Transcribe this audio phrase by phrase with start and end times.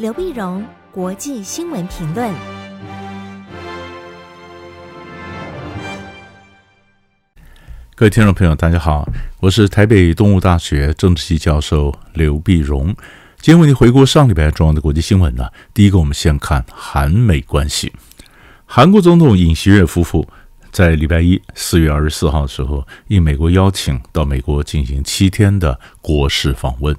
[0.00, 2.32] 刘碧荣，国际新闻评论。
[7.94, 9.06] 各位听众朋友，大家好，
[9.40, 12.96] 我是台北东吴大学政治系教授刘碧荣。
[13.42, 15.50] 今天为您回顾上礼拜重要的国际新闻呢。
[15.74, 17.92] 第一个，我们先看韩美关系。
[18.64, 20.26] 韩国总统尹锡悦夫妇
[20.72, 26.96] 在礼拜一四月二十四号的时候，应美国邀请到美国进行七天的国事访问。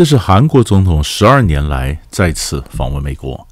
[0.00, 3.46] 这是韩国总统十二年来再次访问美国，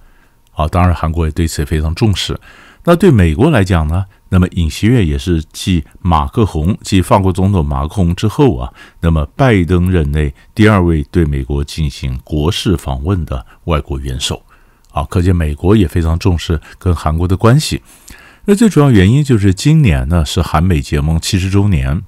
[0.50, 2.40] 好，当然韩国也对此也非常重视。
[2.84, 8.72] 那对美国来讲呢，那么尹锡悦也是继马克宏、继法国总统马克宏之后啊，
[9.02, 14.42] 那么拜登任内第二位对美国进行国事访问的外国元首，
[14.92, 17.82] 啊，可见美国也非常重视跟韩国的关系。
[18.46, 22.02] 那最主要原因就是今年呢是韩美结盟七十周年。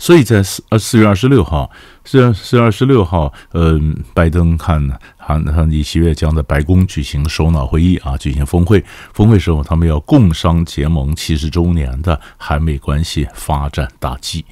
[0.00, 1.70] 所以在四呃四月二十六号，
[2.06, 4.80] 四月四月二十六号，嗯、呃，拜登看
[5.18, 8.82] 韩韩尹锡悦将在白宫举行首脑会议啊，举行峰会。
[9.12, 14.46] 峰会时候，他们要共商结盟七十周年的韩美关系发展大计。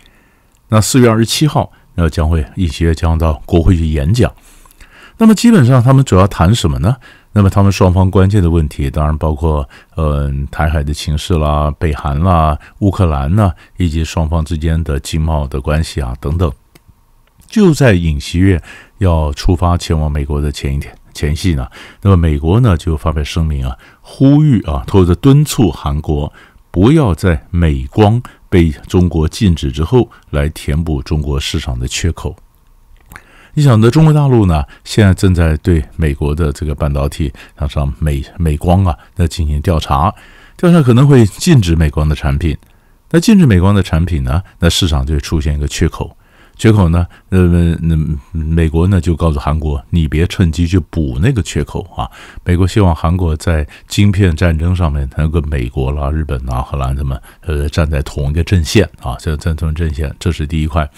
[0.68, 4.30] 那四月二十七号，那将会尹锡悦将到国会去演讲。
[5.16, 6.96] 那么基本上，他们主要谈什么呢？
[7.32, 16.50] 那么他们双方关键的问题，当然包括呃台海的情势啦、北韩啦、乌克兰呐，以及双方之间的经贸的关系啊等等。
[17.46, 18.60] 就在尹锡悦
[18.98, 21.68] 要出发前往美国的前一天前夕呢，
[22.02, 26.32] 那么美国呢就发表声明啊，呼吁啊，或者敦促韩国
[26.70, 32.36] 不要在美光被中国禁止之后来填补中国市场的缺口。
[33.54, 40.14] 你想的中国大陆呢，现在正在对美国的这个半导体厂商美美光啊，那进行调查，
[40.56, 42.56] 调查可能会禁止美光的产品。
[43.10, 46.14] 那禁止美光的产品呢，那市场就会出现一个缺口。
[46.58, 47.06] 缺口呢？
[47.30, 47.96] 呃，那
[48.32, 52.10] 美国呢就告诉韩国，你别趁机去补那个缺口啊！
[52.44, 60.90] 美国希望韩国在晶片战争上面能跟美国啦、日本啦、荷兰他们呃站在同一个阵线啊，站在同一阵线，这是第一块。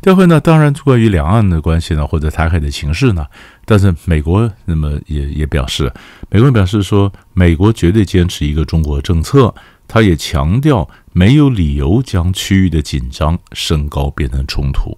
[0.00, 3.26] 第二块呢，当然关于两岸的关系呢，或者台海的情势呢，
[3.64, 5.92] 但是美国那么也也表示，
[6.28, 9.52] 美国表示说，美国绝对坚持一个中国政策。
[9.92, 14.96] 他也强调，没有理由将区域的紧张升高变成冲突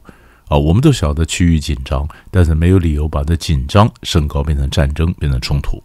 [0.48, 0.56] 啊！
[0.56, 5.82] 我们都晓得区域紧张，但是没有理由把这紧张升高变成战争，变成冲突。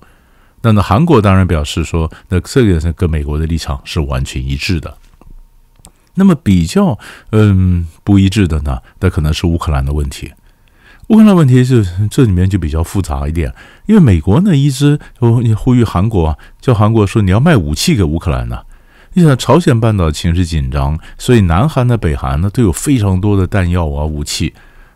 [0.62, 4.98] 那么韩国当然表示说，那这个是跟美国的立场是完全一致的。
[6.16, 6.98] 那么比较
[7.32, 10.34] 嗯不一致的呢，那可能是乌克兰的问题。
[11.08, 13.54] 乌克兰问题是这里面就比较复杂一点，
[13.86, 15.00] 因为美国呢一直
[15.56, 18.62] 呼吁韩国，叫韩国说你要卖武器给乌克兰呢。
[19.14, 24.54] 你想朝鲜半岛情势紧张，所以南韩的、北韩呢都有非常多的弹药啊、武器。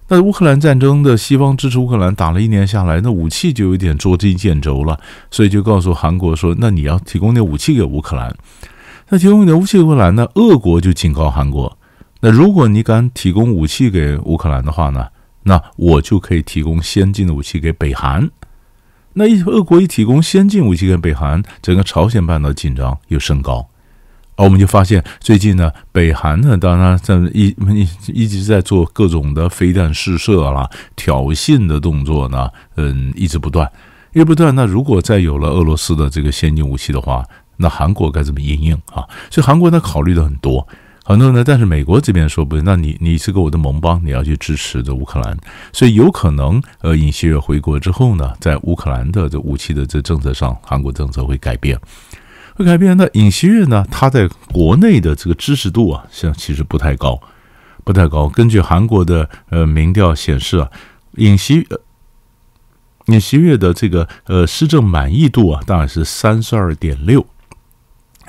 [0.09, 4.99] 那乌克兰战争的西方支持乌克兰打了一年下来，那武器就有点捉襟见肘了，
[5.31, 8.35] 所以就告诉韩国说：“那你要提供点武器给乌克兰。”
[9.07, 10.27] 那提供点武器给乌克兰呢？
[10.35, 11.77] 俄国就警告韩国
[12.19, 15.07] ：“那如果你敢提供武器给乌克兰的话呢，
[15.43, 18.29] 那我就可以提供先进的武器给北韩。”
[19.15, 23.67] 那一俄国一提供先进武器给北韩，整个朝鲜半岛紧张又升高。
[24.43, 33.69] 我们就发现，最近呢，北韩呢，当然在一一一直在做各种的飞弹试射啦、挑衅的动作呢，嗯，一直不断，
[34.13, 34.53] 一直不断。
[34.55, 37.23] 那如果再有了俄罗斯的这个先进武器的话，
[37.57, 39.05] 那韩国该怎么应应啊？
[39.29, 40.67] 所以韩国呢，考虑的很多，
[41.05, 41.43] 很多呢。
[41.45, 45.37] 但是美国这边说不，那你你是个我的盟邦，你要去支持的乌克兰，
[45.71, 51.79] 所以有可能呃，尹锡悦回国之后呢，在乌克兰的这武器的这政策上，韩国政策会改变。
[52.55, 52.95] 会改变。
[52.97, 53.85] 那尹锡悦呢？
[53.89, 57.19] 他在国内的这个支持度啊，像其实不太高，
[57.83, 58.27] 不太高。
[58.27, 60.69] 根据韩国的呃民调显示啊，
[61.17, 61.79] 尹锡呃
[63.07, 67.25] 尹锡悦的这个呃施政满意度啊，大概是三十二点六，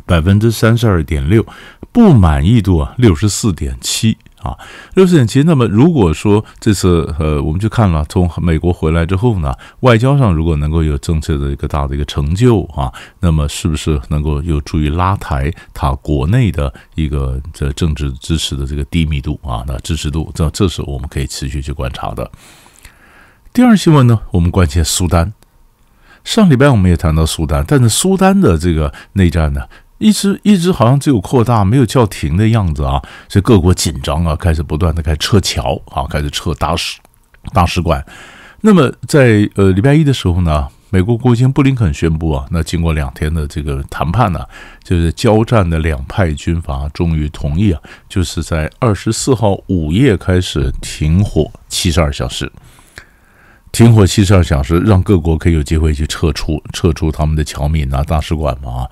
[0.06, 1.46] 百分之三十二点六，
[1.92, 4.16] 不满意度啊六十四点七。
[4.42, 4.56] 啊，
[4.94, 5.42] 六十点七。
[5.44, 19.64] 那么，如果说这次呃，我们就看了从美国回来之后呢，外交上如果能够有政策的一个大的一个成就啊，那么是不是能够有助于拉抬他国内的一个这政治支持的这个低密度啊？
[19.66, 22.30] 那支持度，这这是我们可以持续去观察的。
[23.52, 25.32] 第二新闻呢，我们关切苏丹。
[26.24, 29.62] 上礼拜我们也谈到苏丹，但是苏丹的这个内战呢？
[30.02, 33.00] 一直一直好像只有扩大，没有叫停的样子啊！
[33.28, 36.98] 所以各国紧张啊，开始不断的开始撤侨啊，开始撤大使
[37.54, 38.04] 大使馆。
[38.62, 44.44] 那么在呃礼拜一的时候呢，美国国务卿布林肯宣布啊，那经过两天的这个谈判呢、
[44.82, 52.50] 就是交战的两派军阀终于同意啊，就是在二十四号午夜开始停火七十二小时。
[53.70, 58.86] 停火七十二小时，让各国可以有机会去撤出撤出他们的侨民啊、大使馆嘛。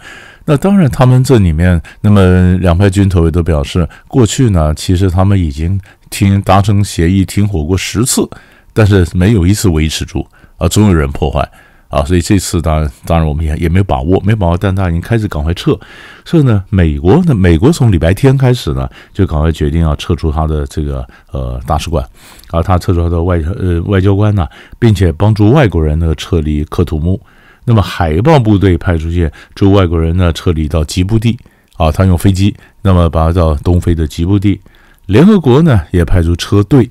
[0.44, 8.28] 那当然，他们这里面，那么两派军头也都表示，过去呢，其实他们已经停达成协议停火过十次，
[8.72, 10.26] 但是没有一次维持住
[10.58, 11.48] 啊，总有人破坏。
[11.90, 15.76] 啊，所以这次当然，当然我们也也没有把握，没把握，但他已经开始赶快撤。
[16.24, 22.08] 所以呢，美国呢，美国从礼拜天开始呢，就赶快决定要撤出他的这个呃大使馆，
[22.52, 24.46] 啊，他撤出他的外呃外交官呢，
[24.78, 27.20] 并且帮助外国人呢撤离喀土穆。
[27.64, 31.38] 那么海豹部队派出去，助外国人呢撤离到吉布地，
[31.76, 34.60] 啊，他用飞机，那么把他到东非的吉布地。
[35.06, 36.90] 联合国呢也派出车队，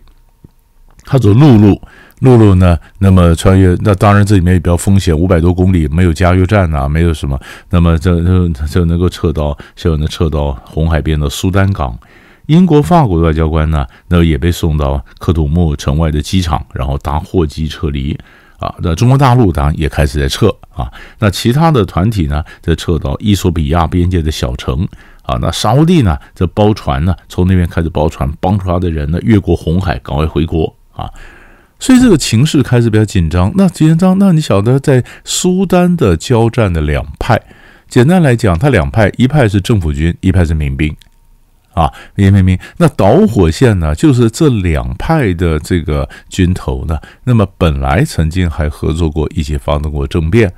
[1.03, 1.81] 他走陆路。
[2.19, 2.77] 陆路呢？
[2.97, 7.39] 那么穿越，那当然这里面也比较风险，五百多公里没有加油站呐，没有什么。
[7.69, 11.97] 那么这就就能够撤到，就能撤到红海边的苏丹港。
[12.47, 18.19] 英国、法国的外交官呢，那也被送到喀土穆城外的机场，然后搭货机撤离。
[18.59, 20.91] 啊，那中国大陆当然也开始在撤啊。
[21.19, 24.87] 那其他的团体呢，在撤到伊索比亚边界的小城。
[25.23, 31.07] 啊，那沙乌地呢，这包船呢，从那边开始包船，帮助他的人呢，越过红海，赶快回国啊。
[31.77, 33.53] 所以这个情势开始比较紧张。
[33.55, 37.39] 那紧张，那你晓得，在苏丹的交战的两派，
[37.87, 40.95] 简单来讲，他两派，一派是政府军，一派是民兵，
[41.79, 42.59] 啊，民兵兵。
[42.77, 50.53] 那导火线呢，就是这两派的这个军头呢，那么本来曾经还合作过，一起发动过政变。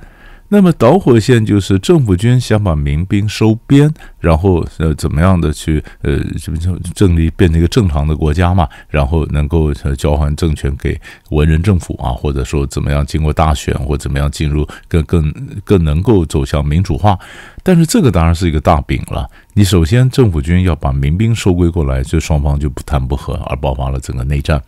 [0.48, 3.90] 那么导火线就是政府军想把民兵收编，
[4.20, 6.58] 然后呃怎么样的去呃这么
[6.94, 15.32] 政立变成一个正常的国家嘛，然后能够交还政权给文人政府啊，或者说怎么样经过大选或怎么样进入更更
[15.64, 17.18] 更能够走向民主化。
[17.62, 19.28] 但是这个当然是一个大饼了。
[19.54, 24.62] 你首先政府军要把民兵收归过来，就双方就不谈不和，而爆发了整个内战。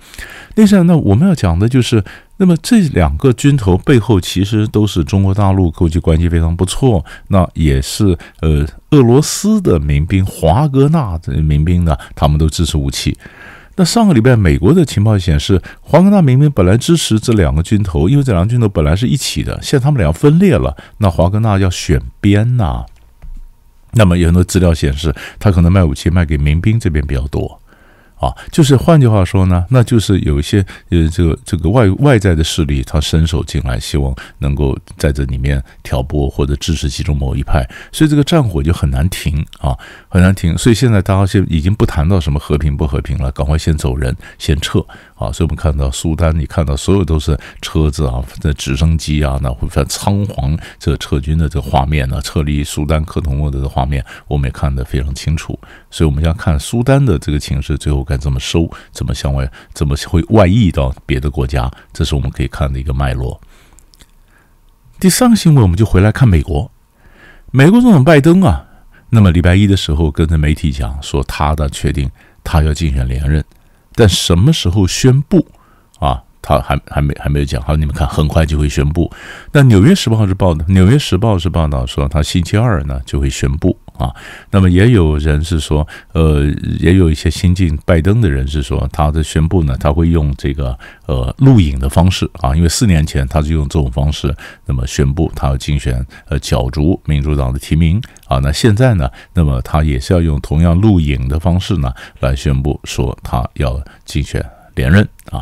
[0.55, 2.05] 内战，那我们要讲的就是。
[2.37, 13.17] 那么这两个军头背后其实都是中国大陆国际关系非常不错，那也是呃俄罗斯的民兵华格纳的民兵呢，他们都支持武器。
[13.77, 22.85] 那上个礼拜美国的情报显示，华格纳明明本来支持这两个军头，因为这两个军头本来是一起的，现在他们俩分裂了，那华格纳要选边呐。
[23.97, 27.61] 那么有很多资料显示，他可能卖武器卖给民兵这边比较多。
[28.25, 39.77] 啊，就是换句话说呢，那就是有一些呃，这个这个外外在的势力，他伸手进来，希望能够在这里面挑拨或者支持其中某一派，所以这个战火就很难停啊，
[40.09, 40.57] 很难停。
[40.57, 44.79] 所以现在大家现已经不谈到什么和平不和平了，赶快先走人，先撤
[45.17, 45.33] 啊。
[45.33, 55.59] 所以我们看到苏丹，你看到所有都是车子啊，那直升机啊，那会非常仓皇这撤军的这个画面呢，撤离苏丹喀土穆的画面，我们也看得非常清楚。
[55.91, 58.05] 所以我们要看苏丹的这个情势，最后。
[58.05, 58.71] 该怎么收？
[58.93, 59.51] 怎么向外？
[59.73, 61.71] 怎么会外溢到别的国家？
[61.93, 63.41] 这是我们可以看的一个脉络。
[65.01, 66.71] 第三个新闻，我们就回来看美国。
[67.51, 68.65] 美国总统拜登啊，
[69.11, 72.11] 那么礼拜一的时候跟着媒体讲说，他的确定
[72.43, 73.45] 他要竞选连任，
[73.95, 75.47] 但什么时候宣布
[75.99, 76.23] 啊？
[76.47, 77.63] 他还还没还没有讲。
[77.63, 79.11] 好，你们看，很快就会宣布。
[79.53, 83.79] 那《纽约时报》是报的，《纽约时报》是报道说，他星期二呢就会宣布。
[83.99, 84.13] 啊，
[84.51, 86.45] 那么也有人是说，呃，
[86.81, 90.77] 也有一些新晋拜登的人是说，他的宣布呢，他会用这个
[91.07, 94.35] 呃录影的方式啊，因为四年前他就用这种方式，
[94.67, 105.41] 那么宣布他要竞选呃角逐民主党的提名啊，那现在呢，那么他也是要用同样录影的方式呢来宣布说他要竞选连任啊，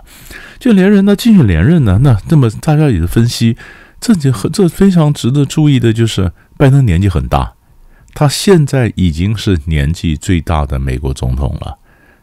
[0.59, 3.57] 就连任呢，竞选连任呢，那那么大家也是分析，
[3.99, 7.55] 这就很这非常值得注意的就是拜登年纪很大。
[8.15, 11.79] 他现在已经是年纪最大的美国总统了。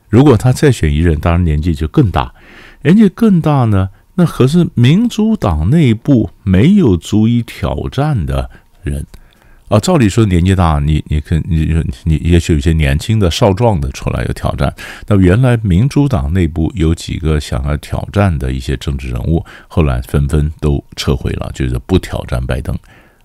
[0.08, 2.34] 如果他再选一任，当然年纪就更大。
[2.81, 8.50] 年纪更大呢，那可是民主党内部没有足以挑战的
[8.81, 9.05] 人
[9.67, 9.79] 啊。
[9.79, 14.74] 照理说，年纪大，你你可你你你也许有些年轻的少壮的出来有挑战。
[15.08, 22.75] 那原来民主党内部有几个想要挑战的一些政治人物，后来纷纷都撤回了，就是不挑战拜登。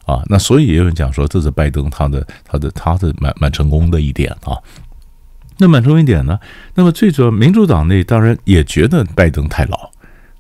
[0.07, 4.59] 啊，那所以也有人讲说，这是拜登他的他的他的蛮蛮成功的一点啊。
[5.59, 6.39] 那蛮成功一点呢？
[6.75, 9.91] 那么最主要，民主党内当然也觉得拜登太老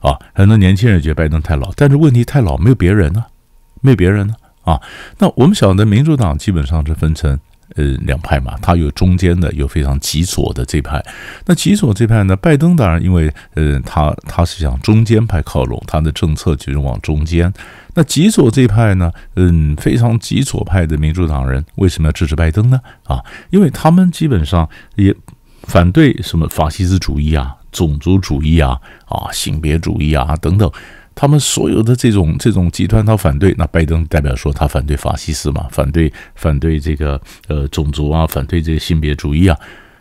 [0.00, 3.24] 啊，很多年轻人觉得拜登太老，但是问题太老，没有别人呢，
[3.80, 4.80] 没有别人呢啊。
[5.18, 7.38] 那我们晓得，民主党基本上是分成。
[7.76, 11.04] 呃，两派嘛，他有中间的，有非常极左的这派。
[11.46, 17.52] 那极左这派呢，拜登当然因为呃，他他是向中间派靠拢，他的政策就是往中间。
[17.94, 22.80] 那极左这派呢，嗯，非常极左派的民主党人为什么要支持拜登呢？
[23.04, 25.14] 啊，因为他们基本上也
[25.62, 30.70] 反对什么法西斯主义啊、种族主义啊、啊性别主义啊等等。
[31.14, 33.54] 他们所有的这种这种集团，他反对。
[33.56, 39.58] 那拜登代表说他反对法西斯嘛，反对反对这个呃种族啊，反对这个性别主义啊。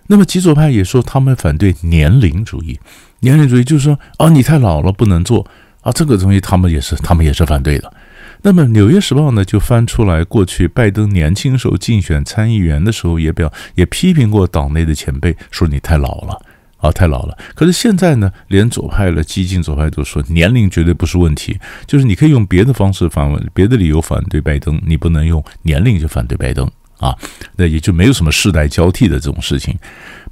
[0.08, 2.80] 那么极左派也说他们反对年龄主义，
[3.20, 5.48] 年龄主义就是说啊，你太老了不能做
[5.82, 7.94] 啊，这个东西他们也是他们也是反对的。
[8.42, 16.42] 那么《纽约时报》呢就翻出来过去拜登年轻时候竞选参议员的时候也表也批评过党内的前辈，说你太老了。
[16.84, 17.38] 啊，太老了。
[17.56, 27.16] 可是现在呢，连左派的激进左派都说年龄绝对不是问题，就是你可以用别的方式反问，别的理由反对拜登，你不能用年龄就反对拜登啊。
[27.56, 29.74] 那也就没有什么世代交替的这种事情。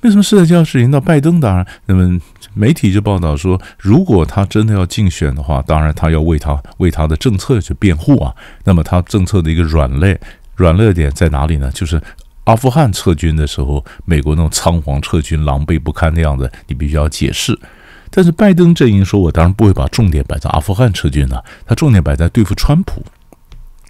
[0.01, 0.91] 为什么世代交替事情？
[0.91, 2.19] 到拜登当然，那么
[2.53, 8.35] 媒体就报道说，如果他真的要竞选的话，当然他要为他为他的政策去辩护啊。
[8.65, 10.19] 那么他政策的一个软肋
[10.57, 11.71] 软肋点在哪里呢？
[11.71, 12.01] 就是。
[12.45, 17.57] 阿富汗撤军的时候，美国那种仓皇撤军、狼狈不堪的样子，你必须要解释。
[18.09, 23.05] 但是拜登阵营说，我当然不会把重点摆在阿富汗撤军了，他重点摆在对付川普，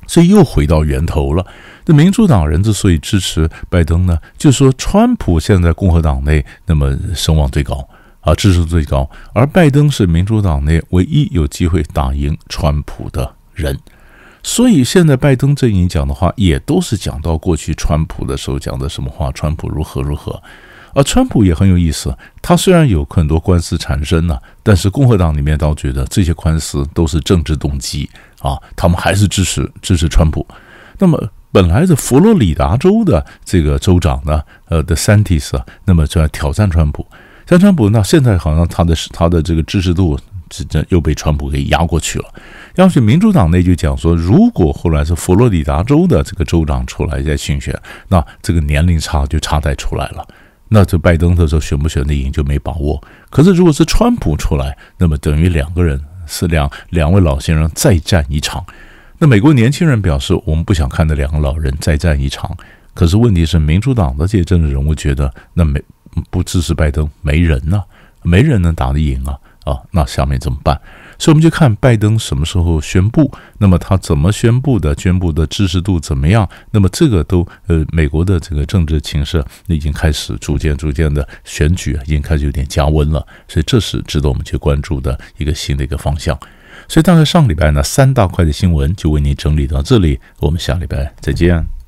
[0.05, 1.46] 所以又回到源头了。
[1.86, 7.88] 那民主党人之所以支持拜登呢，就是说川普现在共和党内那么声望最高
[8.20, 13.79] 啊，支持最高，而拜登是民主党内唯一有机会打赢川普的人。
[14.43, 20.41] 所以现在拜登阵营讲的话，也都是讲到过去川普的时候讲的什么话，川普如何如何。
[20.93, 28.10] 而川普也很有意思，他虽然有很多官司缠身呢，但是共和党里面倒觉得这些官司都是政治动机
[28.41, 30.45] 啊，他们还是支持支持川普。
[30.98, 37.05] 那么本来是佛罗里达州的这个州长呢，呃的 DeSantis 啊，那么就要挑战川普，
[37.48, 40.19] 像川普，那现在好像他的他的这个支持度。
[40.51, 42.25] 这又被川普给压过去了。
[42.75, 47.77] 要是民主党内就讲说，如果后来是佛罗里达州的这个州长出来再竞选，
[48.08, 50.27] 那这个年龄差就差在出来了。
[50.70, 53.01] 那这拜登的时候选不选得赢就没把握。
[53.29, 58.65] 可是如果是川普出来，那么等于两个人是两两位老先生再战一场。
[59.17, 62.55] 那美国年轻人表示，我们不想看到两个老人再战一场。
[62.93, 65.81] 可是问题是，民主党的这些政治人物觉得，那没
[66.29, 67.84] 不支持拜登没人呢、啊，
[68.24, 69.38] 没人能打得赢啊。
[69.63, 70.80] 啊，那下面怎么办？
[71.20, 76.50] 所以我们就看拜登什么时候宣布，那么他怎么宣布的，宣布的支持度怎么样？
[76.72, 86.36] 那么这个都呃，美国的这个政治情势已经开始逐渐逐渐的选举已经开始有点加温了，所以这是值得我们去关注的一个新的一个方向。
[86.88, 91.80] 所以大概上礼拜呢，三大块的新闻就为您整理到这里，我们下礼拜再见。